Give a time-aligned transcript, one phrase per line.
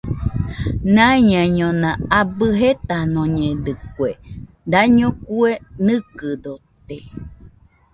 [0.95, 1.89] Naiñaiñona
[2.19, 4.09] abɨ jetanoñedɨkue,
[4.71, 5.51] daño kue
[5.85, 6.97] nɨkɨdote